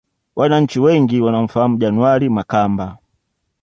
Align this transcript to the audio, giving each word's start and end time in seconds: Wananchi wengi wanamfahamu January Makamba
Wananchi 0.35 0.79
wengi 0.79 1.21
wanamfahamu 1.21 1.77
January 1.79 2.29
Makamba 2.29 2.97